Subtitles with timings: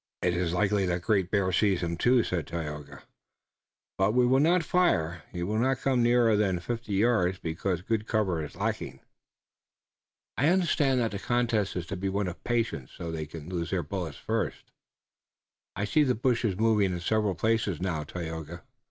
[0.23, 3.03] "It is likely that Great Bear sees him, too," said Tayoga,
[3.99, 5.21] "but we will not fire.
[5.31, 9.01] He will not come nearer than fifty yards, because good cover is lacking."
[10.39, 12.91] "I understand that the contest is to be one of patience.
[12.93, 14.71] So they can loose their bullets first.
[15.75, 18.63] I see the bushes moving in several places now, Tayoga."